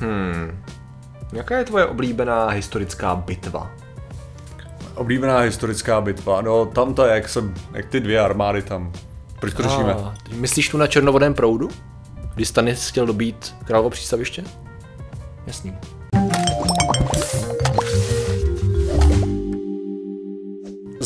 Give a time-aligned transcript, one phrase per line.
[0.00, 0.64] Hmm.
[1.32, 3.70] Jaká je tvoje oblíbená historická bitva?
[4.94, 8.92] Oblíbená historická bitva, no tam je, jak, jsem, jak ty dvě armády tam.
[9.40, 9.94] Proč to řešíme?
[9.94, 11.68] A, myslíš tu na černovodém proudu?
[12.34, 14.44] Kdy Stanis chtěl dobít královo přístaviště?
[15.46, 15.78] Jasný.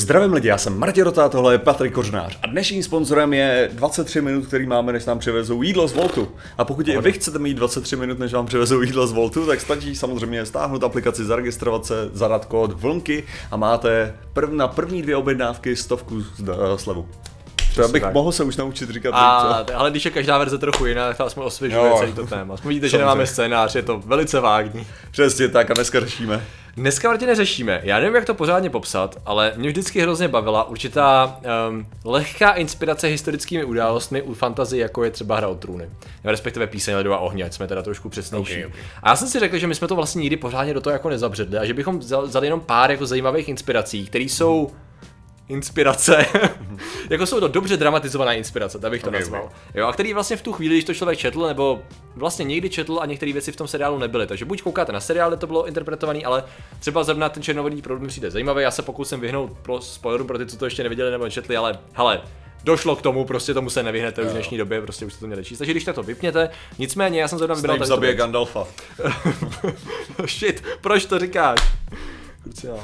[0.05, 4.21] Zdravím lidi, já jsem Martě Rota, tohle je Patrik Kořnář a dnešním sponzorem je 23
[4.21, 6.29] minut, který máme, než nám přivezou jídlo z Voltu.
[6.59, 9.61] A pokud i vy chcete mít 23 minut, než vám přivezou jídlo z Voltu, tak
[9.61, 15.17] stačí samozřejmě stáhnout aplikaci, zaregistrovat se, zadat kód vlnky a máte prv, na první dvě
[15.17, 17.09] objednávky stovku zda- slevu.
[17.77, 18.15] To bych tak.
[18.15, 19.11] mohl se už naučit říkat.
[19.15, 19.77] A, co?
[19.79, 21.97] ale když je každá verze trochu jiná, tak aspoň osvěžuje Jo.
[21.99, 22.55] celý to téma.
[22.55, 24.87] Aspoň vidíte, že nemáme scénář, je to velice vágní.
[25.11, 26.45] Přesně tak a dneska řešíme.
[26.77, 31.41] Dneska Martine neřešíme, já nevím, jak to pořádně popsat, ale mě vždycky hrozně bavila určitá
[31.69, 35.85] um, lehká inspirace historickými událostmi u fantazy, jako je třeba hra o trůny.
[36.25, 38.53] Nebo respektive píseň Ledova ohně, ať jsme teda trošku přesnější.
[38.53, 38.81] Okay, okay.
[39.03, 41.09] A já jsem si řekl, že my jsme to vlastně nikdy pořádně do toho jako
[41.09, 44.71] nezabředli a že bychom vzal- vzali jenom pár jako zajímavých inspirací, které jsou
[45.49, 46.27] inspirace,
[47.11, 49.21] jako jsou to dobře dramatizované inspirace, tak bych to Ok, ok.
[49.21, 49.51] nazval.
[49.75, 51.83] Jo, a který vlastně v tu chvíli, když to člověk četl, nebo
[52.17, 54.27] vlastně někdy četl a některé věci v tom seriálu nebyly.
[54.27, 56.45] Takže buď koukáte na seriál, kde to bylo interpretovaný, ale
[56.81, 58.63] třeba zrovna ten černovodní proud mi přijde zajímavý.
[58.63, 61.79] Já se pokusím vyhnout pro spoilerům pro ty, co to ještě neviděli nebo nečetli, ale
[61.93, 62.21] hele,
[62.65, 65.27] došlo k tomu, prostě tomu se nevyhnete už v dnešní době, prostě už jste to
[65.27, 65.59] měli číst.
[65.59, 66.49] Takže když tak to vypněte,
[66.79, 68.15] nicméně já jsem zrovna vybral Snape zabije.
[68.15, 68.67] Gandalfa.
[70.27, 71.59] Shit, proč to říkáš?
[72.43, 72.81] Kruciál.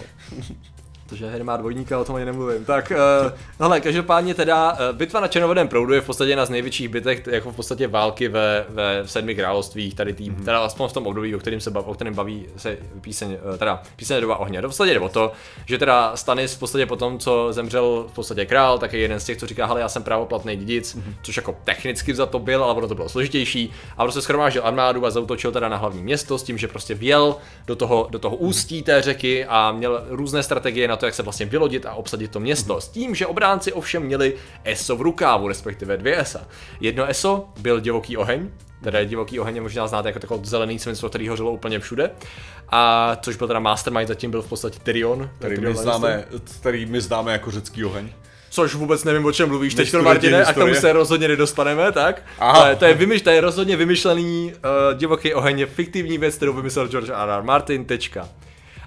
[1.10, 2.64] Protože hry má dvojníka, o tom ani nemluvím.
[2.64, 2.92] Tak,
[3.24, 6.88] uh, hele, každopádně teda, uh, bitva na Černovodém proudu je v podstatě jedna z největších
[6.88, 10.44] bitek, jako v podstatě války ve, ve sedmi královstvích, tady tým, mm-hmm.
[10.44, 13.56] teda aspoň v tom období, o kterém se bav, o kterém baví se píseň, uh,
[13.56, 14.62] teda píseň doba ohně.
[14.62, 15.32] To v podstatě jde o to,
[15.66, 19.20] že teda Stanis v podstatě po tom, co zemřel v podstatě král, tak je jeden
[19.20, 21.14] z těch, co říká, hele, já jsem právoplatný dědic, mm-hmm.
[21.22, 23.72] což jako technicky za to byl, ale ono to bylo složitější.
[23.96, 27.36] A prostě schromáždil armádu a zautočil teda na hlavní město s tím, že prostě vjel
[27.66, 31.22] do toho, do toho ústí té řeky a měl různé strategie na to, jak se
[31.22, 32.80] vlastně vylodit a obsadit to město.
[32.80, 36.46] S tím, že obránci ovšem měli ESO v rukávu, respektive dvě ESA.
[36.80, 38.48] Jedno ESO byl divoký oheň,
[38.82, 42.10] Teda divoký oheň je možná znáte jako takový zelený svinstvo, který hořelo úplně všude.
[42.68, 45.30] A což byl teda mastermind, zatím byl v podstatě Tyrion.
[45.38, 46.24] Který Tyrion my, známe,
[46.60, 48.08] který my známe jako řecký oheň.
[48.50, 52.22] Což vůbec nevím, o čem mluvíš teď, Martine, a k tomu se rozhodně nedostaneme, tak?
[52.38, 52.62] Aha.
[52.62, 56.34] To je, to, je vymyš, to je rozhodně vymyšlený uh, divoký oheň, je fiktivní věc,
[56.34, 57.30] kterou vymyslel George R.
[57.30, 57.42] R.
[57.42, 58.28] Martin, tečka.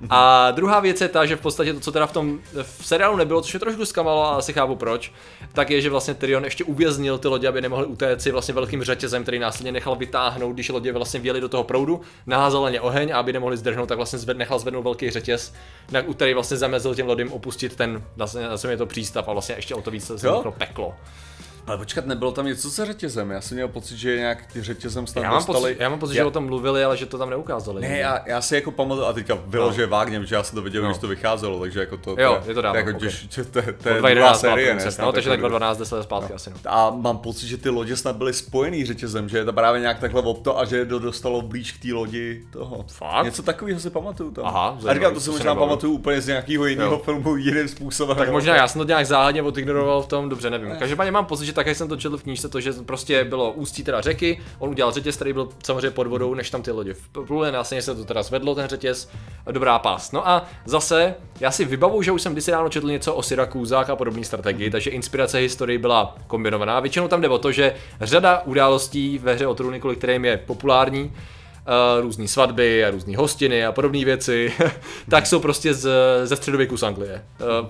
[0.10, 3.18] A druhá věc je ta, že v podstatě to, co teda v tom v seriálu
[3.18, 5.12] nebylo, což je trošku zklamalo a asi chápu proč,
[5.54, 8.84] tak je, že vlastně Tyrion ještě uvěznil ty lodě, aby nemohli utéct si vlastně velkým
[8.84, 12.82] řetězem, který následně nechal vytáhnout, když lodě vlastně vjeli do toho proudu, naházal na ně
[12.82, 15.54] oheň a aby nemohli zdrhnout, tak vlastně zved, nechal zvednout velký řetěz,
[15.92, 19.76] na, který vlastně zamezil těm lodím opustit ten, vlastně, je to přístav a vlastně ještě
[19.76, 20.28] o to víc se
[20.58, 20.96] peklo.
[21.68, 23.32] Ale počkat, nebylo tam něco se řetězem?
[23.32, 25.60] Já jsem měl pocit, že nějak ty řetězem snad Já mám, dostali...
[25.74, 27.82] pocit, já mám pocit, že o tom mluvili, ale že to tam neukázali.
[27.82, 30.82] Ne, já, já si jako pamatuju, a teďka vylože vágně, protože já jsem to viděl,
[30.84, 30.88] No.
[30.90, 33.00] když to vycházelo, takže jako to, Jo, to je to dávno, jako, ok.
[33.00, 34.84] těž, to, to, to je druhá 2011 série, ne?
[35.02, 36.50] No, takže tak jako- 2012 10 let zpátky asi.
[36.50, 36.56] No.
[36.66, 40.00] A mám pocit, že ty lodě snad byly spojený řetězem, že je to právě nějak
[40.00, 42.86] takhle obto a že je to dostalo blíž k té lodi toho.
[42.88, 43.26] Fakt?
[43.26, 44.46] Něco takového si pamatuju tam.
[44.46, 48.18] Aha, a říkám, to si možná pamatuju úplně z nějakého jiného filmu jiným způsobem.
[48.18, 50.76] Tak možná já jsem to nějak záhadně odignoroval v tom, dobře, nevím.
[50.80, 53.84] Každopádně mám pocit, že také jsem to četl v knížce, to, že prostě bylo ústí
[53.84, 57.52] teda řeky, on udělal řetěz, který byl samozřejmě pod vodou, než tam ty lodě vpluly,
[57.52, 59.10] následně se to teda zvedlo ten řetěz,
[59.52, 60.12] dobrá pás.
[60.12, 63.90] No a zase, já si vybavu, že už jsem kdysi ráno četl něco o Syrakúzách
[63.90, 66.80] a podobné strategii, takže inspirace historii byla kombinovaná.
[66.80, 70.38] Většinou tam jde o to, že řada událostí ve hře o trůny, kvůli kterým je
[70.38, 71.14] populární,
[72.02, 74.54] různé svatby a různé hostiny a podobné věci,
[75.10, 75.90] tak jsou prostě z,
[76.24, 77.26] ze středověku z Anglie,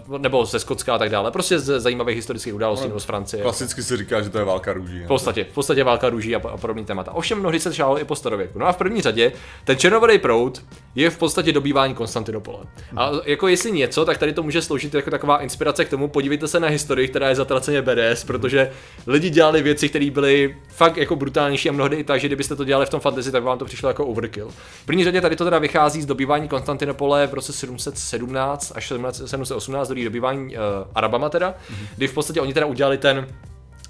[0.09, 3.43] uh, nebo ze Skotska a tak dále, prostě z zajímavých historických událostí nebo z Francie.
[3.43, 5.03] Klasicky se říká, že to je válka růží.
[5.03, 7.11] V podstatě, v podstatě válka růží a, a podobný témata.
[7.11, 8.59] Ovšem mnohdy se šálo i po starověku.
[8.59, 9.31] No a v první řadě,
[9.63, 10.61] ten černovodý proud
[10.95, 12.63] je v podstatě dobývání Konstantinopole.
[12.95, 16.47] A jako jestli něco, tak tady to může sloužit jako taková inspirace k tomu, podívejte
[16.47, 18.71] se na historii, která je zatraceně BDS, protože
[19.07, 22.63] lidi dělali věci, které byly fakt jako brutálnější a mnohdy i tak, že kdybyste to
[22.63, 24.49] dělali v tom fantasy, tak vám to přišlo jako overkill.
[24.81, 28.93] V první řadě tady to teda vychází z dobývání Konstantinopole v roce 717 až
[29.25, 30.61] 718 do dobývání uh,
[30.95, 31.55] Arabama teda,
[31.95, 33.27] kdy v podstatě oni teda udělali ten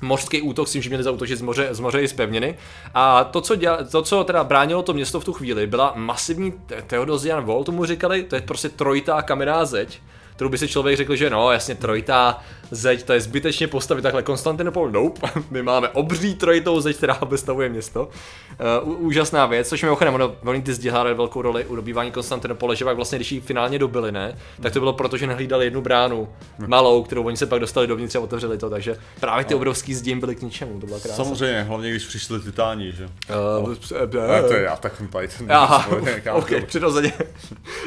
[0.03, 2.57] mořský útok s tím, že měli zautočit z moře, z moře i z pevniny.
[2.93, 6.51] A to co, děla, to, co teda bránilo to město v tu chvíli, byla masivní
[6.51, 9.99] Te- Theodosian Wall, tomu říkali, to je prostě trojitá kamenná zeď,
[10.43, 14.23] kterou by si člověk řekl, že no, jasně trojitá zeď, to je zbytečně postavit takhle
[14.23, 18.09] Konstantinopol, nope, my máme obří trojitou zeď, která bestavuje město.
[18.85, 22.85] Uh, úžasná věc, což mimochodem, ono, oni ty zdi velkou roli u dobývání Konstantinopole, že
[22.85, 26.29] pak vlastně, když ji finálně dobili, ne, tak to bylo proto, že nehlídali jednu bránu
[26.67, 30.11] malou, kterou oni se pak dostali dovnitř a otevřeli to, takže právě ty obrovský zdi
[30.11, 31.23] jim byly k ničemu, to byla krása.
[31.23, 33.09] Samozřejmě, hlavně když přišli titáni, že?
[33.63, 33.73] Uh,
[34.37, 35.07] A to je já tak ten
[35.49, 37.13] Aha, nějaká- ok, přirozeně.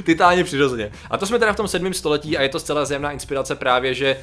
[0.05, 0.93] Titáni přirozeně.
[1.11, 3.95] A to jsme teda v tom sedmém století a je to zcela zjemná inspirace právě,
[3.95, 4.17] že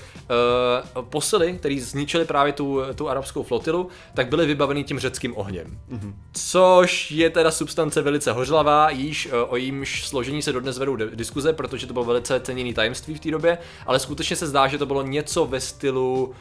[0.95, 5.77] uh, posily, které zničily právě tu, tu arabskou flotilu, tak byly vybaveny tím řeckým ohněm.
[5.91, 6.13] Mm-hmm.
[6.33, 11.15] Což je teda substance velice hořlavá, již uh, o jímž složení se dodnes vedou di-
[11.15, 14.77] diskuze, protože to bylo velice ceněný tajemství v té době, ale skutečně se zdá, že
[14.77, 16.33] to bylo něco ve stylu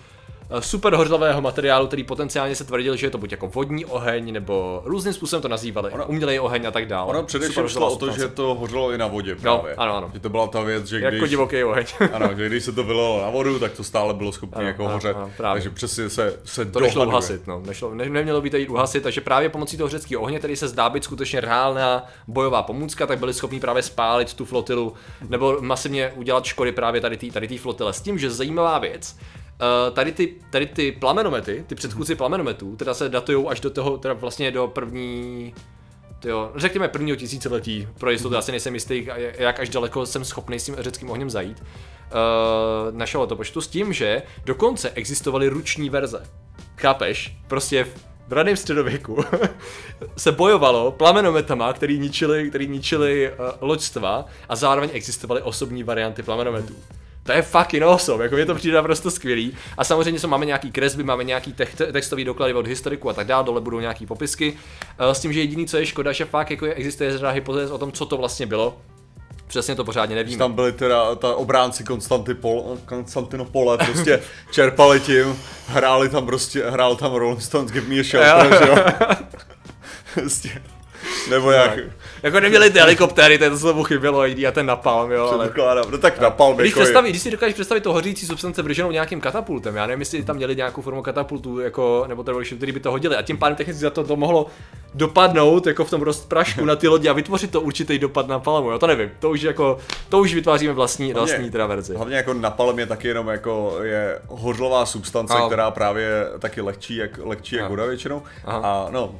[0.60, 4.82] super hořlavého materiálu, který potenciálně se tvrdil, že je to buď jako vodní oheň, nebo
[4.84, 7.08] různým způsobem to nazývali, ono, umělej oheň a tak dále.
[7.10, 9.74] Ono především šlo o to, že to hořelo i na vodě právě.
[9.74, 10.10] ano, ano.
[10.14, 11.84] Že to byla ta věc, že Jako když, divoký oheň.
[12.12, 14.84] ano, že když se to vylilo na vodu, tak to stále bylo schopné Ano, jako
[14.84, 15.16] ano, hořet.
[15.16, 15.60] ano, právě.
[15.62, 17.62] Takže přesně se, se To nešlo uhasit, no.
[17.66, 20.68] Nešlo, ne, nemělo by to jít uhasit, takže právě pomocí toho řeckého ohně, který se
[20.68, 24.92] zdá být skutečně reálná bojová pomůcka, tak byli schopni právě spálit tu flotilu
[25.28, 27.92] nebo masivně udělat škody právě tady té tady tý flotile.
[27.92, 29.16] S tím, že zajímavá věc,
[29.92, 34.14] tady, ty, tady ty plamenomety, ty předchůdci plamenometů, teda se datují až do toho, teda
[34.14, 35.54] vlastně do první,
[36.18, 39.08] tyjo, řekněme prvního tisíciletí, pro jistotu asi nejsem jistý,
[39.38, 43.92] jak až daleko jsem schopný s tím řeckým ohněm zajít, uh, našeho letopočtu, s tím,
[43.92, 46.22] že dokonce existovaly ruční verze.
[46.76, 47.36] Chápeš?
[47.48, 47.86] Prostě
[48.28, 49.24] v raném středověku
[50.16, 56.74] se bojovalo plamenometama, který ničili, který ničili uh, loďstva a zároveň existovaly osobní varianty plamenometů.
[57.22, 59.56] To je fucking awesome, jako mě to přijde naprosto skvělý.
[59.78, 63.26] A samozřejmě jsou, máme nějaký kresby, máme nějaký te- textový doklady od historiku a tak
[63.26, 64.52] dále, dole budou nějaký popisky.
[64.52, 67.70] Uh, s tím, že jediný, co je škoda, že fakt jako je, existuje řada hypotéz
[67.70, 68.76] o tom, co to vlastně bylo.
[69.46, 70.38] Přesně to pořádně nevíme.
[70.38, 74.22] Tam byli teda ta obránci Konstantipol, Konstantinopole, prostě
[74.52, 78.76] čerpali tím, hráli tam prostě, hrál tam Rolling Stones, Give Me a Shelter, že jo?
[80.14, 80.62] Prostě.
[81.30, 81.78] Nebo jak,
[82.22, 85.82] Jako neměli ty helikoptéry, to je to, co tomu chybělo, a ten napalm, jo, ale...
[85.90, 89.20] no tak napal Když, jako představí, když si dokážeš představit to hořící substance vrženou nějakým
[89.20, 92.90] katapultem, já nevím, jestli tam měli nějakou formu katapultu, jako, nebo to který by to
[92.90, 94.46] hodili, a tím pádem technicky za to, to mohlo
[94.94, 98.70] dopadnout jako v tom rozprašku na ty lodi a vytvořit to určitý dopad na palmu,
[98.70, 99.78] jo, to nevím, to už jako,
[100.08, 101.94] to už vytváříme vlastní, vlastní teda verzi.
[101.94, 105.46] Hlavně jako napalm je taky jenom jako je hořlová substance, Ano.
[105.46, 108.22] která právě taky lehčí jak, lehčí jak voda většinou.
[108.44, 108.60] Aha.
[108.64, 109.14] A no,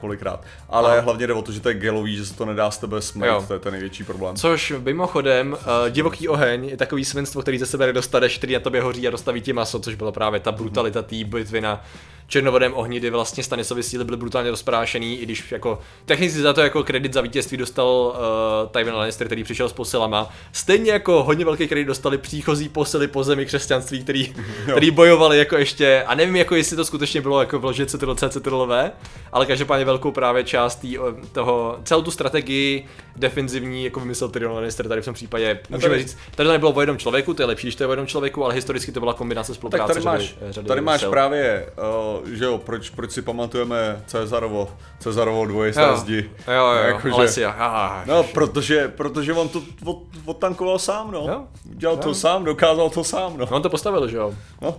[0.00, 0.40] kolikrát.
[0.68, 1.00] Ale Aha.
[1.00, 3.24] hlavně jde o to, že to je gelový, že se to nedá z tebe smít,
[3.24, 3.44] Jo.
[3.48, 4.36] to je ten největší problém.
[4.36, 8.82] Což mimochodem, uh, divoký oheň je takový svinstvo, který ze sebe nedostaneš, který na tobě
[8.82, 11.84] hoří a dostaví ti maso, což byla právě ta brutalita té bitvy na
[12.28, 16.60] černovodém ohni, kdy vlastně Stanislavy síly byly brutálně rozprášený, i když jako technicky za to
[16.60, 20.30] jako kredit za vítězství dostal uh, Tywin Lannister, který přišel s posilama.
[20.52, 24.34] Stejně jako hodně velký kredit dostali příchozí posily po zemi křesťanství, který,
[24.72, 28.28] který bojovali jako ještě, a nevím jako jestli to skutečně bylo jako vložit CTRL C,
[28.28, 28.90] CTRL V,
[29.32, 32.86] ale každopádně velkou právě část tý, o, toho, celou tu strategii
[33.16, 36.72] defenzivní, jako vymyslel Tyrion Lannister tady v tom případě, můžeme tady- říct, tady to nebylo
[36.72, 39.00] o jednom člověku, to je lepší, když to je o jednom člověku, ale historicky to
[39.00, 41.72] byla kombinace Tak spolupráce tady máš, řady, řady tady máš právě,
[42.15, 44.68] uh, že jo, proč, proč si pamatujeme Cezarovo,
[44.98, 46.30] Cezarovo dvojisté jo, zdi.
[46.48, 51.10] jo, jo, jo, Jakože- ale si, aha, No, protože, protože on to od, odtankoval sám,
[51.10, 51.18] no.
[51.28, 51.44] Jo.
[51.64, 53.46] Dělal to sám, dokázal to sám, no.
[53.50, 54.34] no on to postavil, že jo?
[54.62, 54.74] no.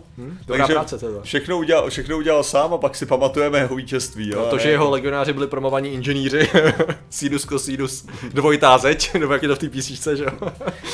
[0.47, 1.21] dobrá práce, Cezar.
[1.23, 4.39] všechno udělal, všechno udělal sám a pak si pamatujeme jeho vítězství, jo.
[4.39, 6.49] No, to, že jeho legionáři byli promovaní inženýři,
[7.09, 10.51] sinus cosinus, dvojitá zeď, nebo jak je to v té písničce, že jo?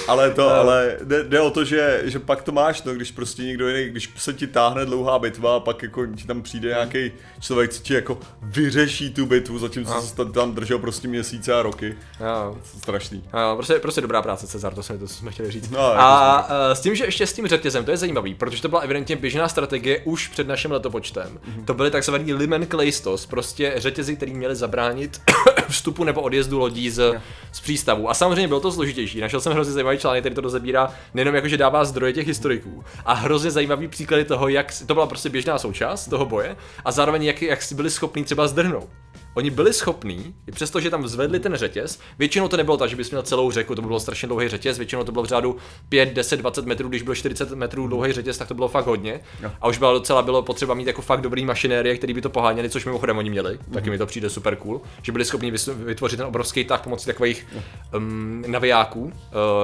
[0.08, 3.44] Ale to, ale jde, jde, o to, že, že pak to máš, no, když prostě
[3.44, 7.12] někdo jiný, když se ti táhne dlouhá bitva a pak jako ti tam přijde nějaký
[7.40, 11.62] člověk, co ti jako vyřeší tu bitvu, zatímco se tam- tam držel prostě měsíce a
[11.62, 11.96] roky.
[12.20, 12.58] Jo.
[12.78, 13.24] Strašný.
[13.34, 15.70] Jo, prostě, prostě dobrá práce, Cezar, to jsme, to jsme chtěli říct.
[15.70, 18.70] No, a uh, s tím, že ještě s tím řetězem, to je zajímavý, protože to
[18.70, 21.40] byla evidentně běžná strategie už před naším letopočtem.
[21.48, 21.66] Mhm.
[21.66, 25.22] To byly takzvaný limen kleistos, prostě řetězy, který měli zabránit
[25.70, 27.14] vstupu nebo odjezdu lodí z,
[27.52, 28.10] z přístavu.
[28.10, 29.22] A samozřejmě bylo to složitější.
[29.22, 32.84] Našel jsem hrozně zajímavý článek, který to rozebírá nejenom jako, že dává zdroje těch historiků,
[33.06, 37.24] a hrozně zajímavý příklady toho, jak to byla prostě běžná součást toho boje, a zároveň
[37.24, 38.90] jak, jak byli schopní třeba zdrhnout.
[39.34, 42.96] Oni byli schopní, i přesto, že tam zvedli ten řetěz, většinou to nebylo tak, že
[42.96, 45.58] bys měl celou řeku, to by bylo strašně dlouhý řetěz, většinou to bylo v řádu
[45.90, 49.20] 5, 10, 20 metrů, když byl 40 metrů dlouhý řetěz, tak to bylo fakt hodně.
[49.42, 49.52] Jo.
[49.62, 52.70] A už bylo docela bylo potřeba mít jako fakt dobrý mašinérie, který by to poháněli,
[52.70, 53.60] což mimochodem oni měli.
[53.74, 57.48] Taky mi to přijde super cool, že byli schopni vytvořit ten obrovský tah pomocí takových
[57.96, 59.12] um, navijáků, uh,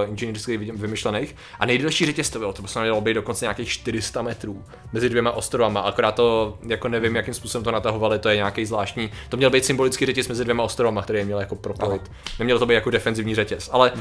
[0.09, 1.35] inženýrsky vy- vymyšlených.
[1.59, 5.31] A nejdelší řetěz to bylo, to by mělo být dokonce nějakých 400 metrů mezi dvěma
[5.31, 9.11] ostrovama, akorát to jako nevím, jakým způsobem to natahovali, to je nějaký zvláštní.
[9.29, 12.01] To měl být symbolický řetěz mezi dvěma ostrovama, který je měl jako propojit.
[12.39, 13.91] Nemělo to být jako defenzivní řetěz, ale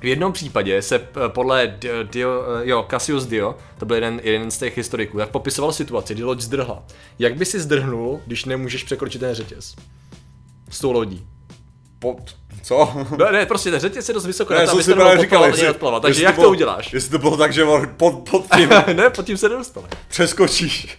[0.00, 4.20] v jednom případě se eh, podle Dio, Dio, eh, jo, Cassius Dio, to byl jeden,
[4.24, 6.82] jeden z těch historiků, tak popisoval situaci, kdy loď zdrhla.
[7.18, 9.74] Jak by si zdrhnul, když nemůžeš překročit ten řetěz?
[10.70, 11.26] s tou lodí.
[11.98, 12.16] Po,
[12.62, 12.92] co?
[13.18, 15.44] No, ne, prostě ten řetěz je dost vysoko, to, jsem aby si se právě říkal,
[15.44, 16.02] jestli, neodplavat.
[16.02, 16.92] Takže jak to to bylo- uděláš?
[16.92, 17.64] Jestli to bylo tak, že
[17.96, 19.88] pod, pod tím ne, pod tím se nedostane.
[20.08, 20.98] přeskočíš.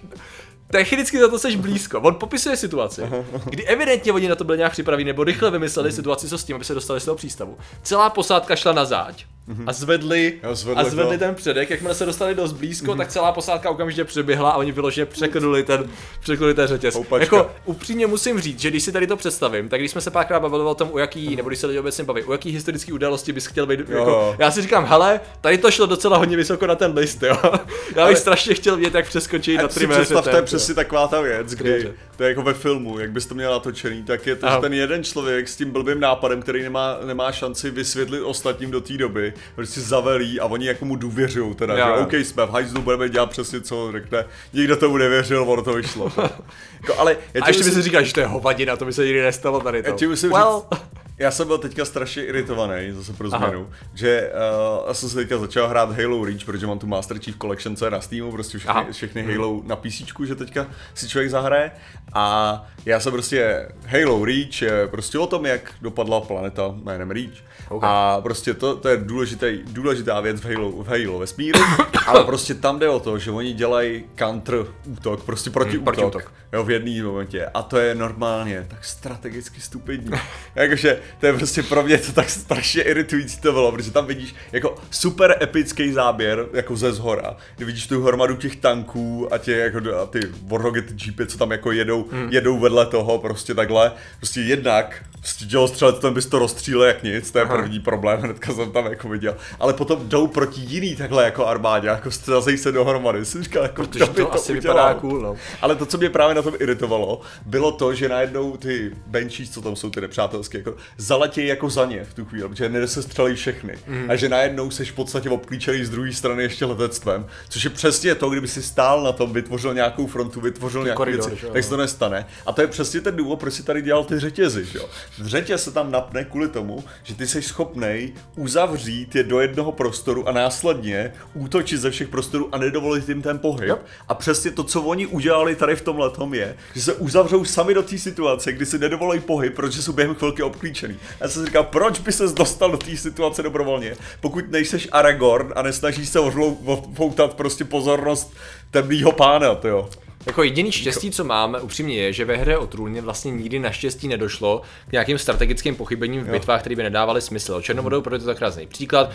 [0.68, 2.02] Technicky za to seš blízko.
[2.02, 3.02] On popisuje situaci,
[3.46, 6.56] kdy evidentně oni na to byli nějak připraveni, nebo rychle vymysleli situaci, co s tím,
[6.56, 7.58] aby se dostali z toho přístavu.
[7.84, 9.26] Celá posádka šla na záď
[9.68, 11.26] a zvedli, Jo, zvedli a zvedli to.
[11.26, 11.70] ten předek.
[11.70, 15.90] Jakmile se dostali dost blízko, tak celá posádka okamžitě přeběhla a oni vyloženě překnuli ten,
[16.20, 16.96] překnuli ten řetěz.
[16.96, 17.36] Houpačka.
[17.38, 20.40] Jako upřímně musím říct, že když si tady to představím, tak když jsme se párkrát
[20.40, 23.32] bavili o tom, u jaký, nebo když se lidi obecně baví, u jaký historický události
[23.34, 26.68] bys chtěl být, Jo, jako, já si říkám, hele, tady to šlo docela hodně vysoko
[26.68, 27.38] na ten list, jo.
[27.44, 27.52] Já
[27.90, 30.04] bych Ale- strašně chtěl vědět, jak přeskočí na tři metry.
[30.04, 31.94] představ, to je přesně taková ta věc, kdy Dobře.
[32.18, 34.56] to je jako ve filmu, jak bys to měl natočený, tak je to, Aha.
[34.56, 38.82] že ten jeden člověk s tím blbým nápadem, který nemá, nemá šanci vysvětlit ostatním do
[38.82, 42.02] té doby, prostě zavelí a oni jako mu důvěřují, teda, Jo, že.
[42.02, 45.74] OK, jsme v hajzlu, budeme dělat přesně co on řekne, nikdo tomu nevěřil, ono to
[45.74, 46.12] vyšlo.
[46.82, 49.06] jako, ale já A ještě by si říkal, že to je hovadina, to by se
[49.06, 49.90] nikdy nestalo tady to.
[49.90, 50.82] Já ti musím well, říct,
[51.18, 53.48] já jsem byl teďka strašně iritovaný, zase pro Aha.
[53.48, 54.32] změnu, že
[54.80, 57.76] uh, já jsem se teďka začal hrát Halo Reach, protože mám tu Master Chief Collection,
[57.76, 58.88] co je na Steamu, prostě všechny, Aha.
[58.92, 61.72] všechny Halo na PC, že teďka si člověk zahraje.
[62.14, 67.38] A já jsem prostě, Halo Reach je prostě o tom, jak dopadla planeta jménem Reach.
[67.70, 67.84] Ok.
[67.86, 71.60] A prostě to, to je důležitý, důležitá věc v Halo, v Halo vesmíru,
[72.08, 74.56] ale prostě tam jde o to, že oni dělají counter
[74.86, 76.32] útok, prostě proti, Hmm, protiútok.
[76.54, 77.46] Jo, v jedný momentě.
[77.46, 80.12] A to je normálně tak strategicky stupidní.
[80.56, 84.36] Jakože to je prostě pro mě to tak strašně iritující to bylo, protože tam vidíš
[84.52, 89.52] jako super epický záběr, jako ze zhora, kdy vidíš tu hromadu těch tanků a, tě,
[89.52, 92.30] jako, a ty Warhogy, ty jeepy, co tam jako jedou, Hmm.
[92.32, 93.92] jedou vedle toho, prostě takhle.
[94.18, 98.54] Prostě jednak prostě dělostřelec, ten bys to rozstřílel jak nic, to je první problém, hnedka
[98.54, 99.36] jsem tam jako viděl.
[99.60, 103.26] Ale potom jdou proti jiný takhle jako armádě, jako střazejí se dohromady.
[103.26, 104.78] Jsem říkal, jako protože by to asi udělal?
[104.78, 105.36] vypadá cool, no.
[105.62, 109.62] Ale to, co mě právě na tom iritovalo, bylo to, že najednou ty benchies, co
[109.62, 113.78] tam jsou ty nepřátelské, jako zaletějí jako za ně v tu chvíli, protože nedosestřelí všechny.
[113.88, 114.06] Mm.
[114.12, 118.16] A že najednou seš v podstatě obklíčený z druhé strany ještě letectvem, což je přesně
[118.16, 121.64] to, kdyby si stál na tom, vytvořil nějakou frontu, vytvořil nějaké koridor, věci, že tak
[121.64, 122.26] se to nestane.
[122.46, 124.90] A to je přesně ten důvod, proč si tady dělal ty řetězy, že jo.
[125.22, 130.30] Řetěz se tam napne kvůli tomu, že ty jsi schopnej uzavřít je do jednoho prostoru
[130.30, 133.70] a následně útočit ze všech prostorů a nedovolit jim ten pohyb.
[133.70, 133.80] Jo.
[134.08, 137.74] A přesně to, co oni udělali tady v tom letom je, že se uzavřou sami
[137.74, 140.85] do té situace, kdy si nedovolí pohyb, protože jsou během chvilky obklíčený.
[141.22, 145.54] Já jsem si říkal, proč by se dostal do té situace dobrovolně, pokud nejseš Aragorn
[145.56, 148.34] a nesnažíš se opoutat prostě pozornost
[148.72, 149.90] temného pána, to jo.
[150.26, 154.08] Jako jediný štěstí, co máme, upřímně je, že ve hře o trůně vlastně nikdy naštěstí
[154.08, 157.62] nedošlo k nějakým strategickým pochybením v bitvách, které by nedávaly smysl.
[157.62, 159.12] Černovodou proto je to tak krásný příklad.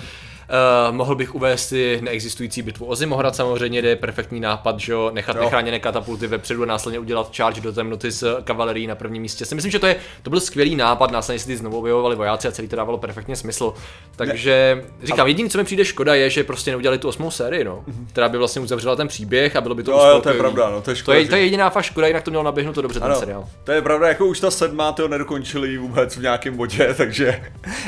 [0.91, 4.93] Uh, mohl bych uvést si neexistující bitvu o Zimohrad samozřejmě, kde je perfektní nápad, že
[4.93, 5.43] jo, nechat Jo.
[5.43, 9.45] nechráněné katapulty vepředu a následně udělat charge do temnoty s kavalerií na prvním místě.
[9.45, 12.49] Si myslím, že to, je, to byl skvělý nápad, následně si ty znovu objevovali vojáci
[12.49, 13.75] a celý to dávalo perfektně smysl.
[14.17, 17.85] Takže říkám, jediný, co mi přijde škoda, je, že prostě neudělali tu osmou sérii, no,
[18.13, 20.71] která by vlastně uzavřela ten příběh a bylo by to Jo, jo, to je pravda,
[20.71, 22.45] no, to je To škoda, je, že- to je jediná fakt škoda, jinak to mělo
[22.45, 23.49] naběhnout to dobře ten Ano, seriál.
[23.65, 27.43] to je pravda, jako už ta sedmá to nedokončili vůbec v nějakém bodě, takže...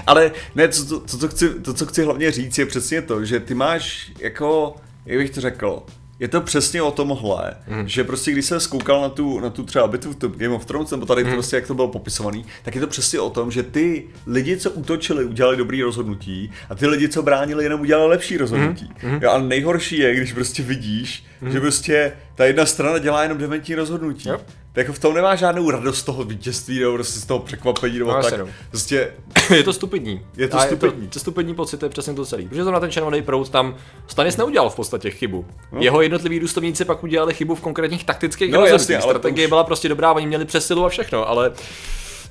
[0.06, 3.24] Ale ne, to, to, to, co chci, to, co chci hlavně říct, je přesně to,
[3.24, 4.74] že ty máš jako,
[5.06, 5.82] jak bych to řekl,
[6.22, 7.88] je to přesně o tomhle, mm.
[7.88, 10.90] že prostě když se skoukal na tu, na tu třeba bitvu v Game of Thrones,
[10.90, 11.32] nebo tady mm.
[11.32, 14.70] prostě jak to bylo popisovaný, tak je to přesně o tom, že ty lidi, co
[14.70, 18.90] útočili, udělali dobrý rozhodnutí a ty lidi, co bránili, jenom udělali lepší rozhodnutí.
[19.02, 19.18] Mm.
[19.22, 21.52] Jo, a nejhorší je, když prostě vidíš, mm.
[21.52, 24.28] že prostě ta jedna strana dělá jenom dementní rozhodnutí.
[24.28, 24.36] Jo.
[24.74, 27.98] Tak jako v tom nemá žádnou radost z toho vítězství, nebo prostě z toho překvapení,
[27.98, 28.34] nebo No, tak.
[28.70, 29.12] Prostě,
[29.54, 30.26] je to stupidní.
[30.36, 31.02] Je to A stupidní.
[31.02, 32.48] Je to, to stupidní pocit, to je přesně to celý.
[32.48, 35.46] Protože to na ten červený proud tam Stanis neudělal v podstatě chybu.
[35.72, 35.80] No.
[35.82, 39.02] Jeho jednotliví důstojníci pak udělali chybu v konkrétních taktických No, rozhodnutích.
[39.02, 41.52] Strategie už- byla prostě dobrá, oni měli přesilu a všechno, ale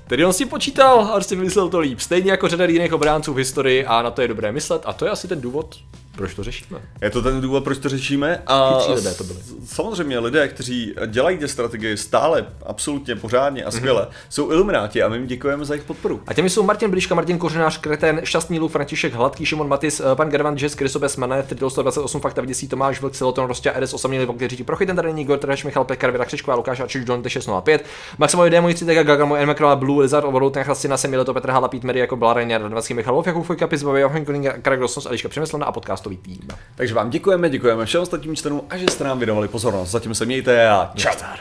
[0.08, 2.00] Tedy on si počítal a prostě vymyslel to líp.
[2.00, 5.05] Stejně jako řada jiných obránců v historii a na to je dobré myslet a to
[5.05, 5.75] je asi ten důvod,
[6.15, 6.80] proč to řešíme.
[7.01, 8.44] je to ten důvod, proč to řešíme.
[8.48, 9.39] A Chytří lidé to byli.
[9.65, 14.12] samozřejmě lidé, kteří dělají ty strategie stále, absolutně pořádně a skvěle, Mhm.
[14.30, 16.22] jsou ilumináti a my jim děkujeme za jejich podporu.
[16.27, 20.15] A těmi jsou Martin Bliška, Martin Kořenář, Kreten, Šťastný Luk, František Hladký, Šimon Matis, eh,
[20.15, 24.25] pan Gervan Jess, Krysobes Mané, Tridol 128, Fakta Vidící, Tomáš Vlk, Siloton, Rostě, RS, Osamělý
[24.25, 27.86] Vlk, Říti, Prochy, ten tady Igor, Treš, Michal Pekar, Věra Křičková, Lukáš Ačiš, John 605,
[28.18, 29.48] Maximovi Démoni, Citek, Gagamo, N.
[29.48, 33.46] Makrola, Blue, Lizard, Overload, Nechrastina, Semileto, Petr Hala, Pít Medy, jako Blarajně, Radvanský, Michal Jakub
[33.46, 35.72] Fojka, Pizbavě, Johan Koning, Karagosnos, Eliška Přemyslená a
[36.12, 36.48] celý tým.
[36.75, 39.89] Takže vám děkujeme, děkujeme všem ostatním čtenům a že jste nám věnovali pozornost.
[39.91, 41.10] Zatím se mějte a čau.
[41.10, 41.39] Něktar.